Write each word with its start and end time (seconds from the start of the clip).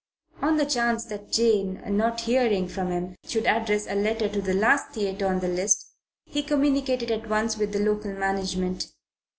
On 0.41 0.57
the 0.57 0.65
chance 0.65 1.05
that 1.05 1.31
Jane, 1.31 1.79
not 1.85 2.21
hearing 2.21 2.67
from 2.67 2.89
him, 2.89 3.15
should 3.27 3.45
address 3.45 3.85
a 3.85 3.93
letter 3.93 4.27
to 4.27 4.41
the 4.41 4.55
last 4.55 4.93
theatre 4.93 5.27
on 5.27 5.41
the 5.41 5.47
list, 5.47 5.91
he 6.25 6.41
communicated 6.41 7.11
at 7.11 7.29
once 7.29 7.55
with 7.55 7.71
the 7.71 7.77
local 7.85 8.11
management. 8.11 8.87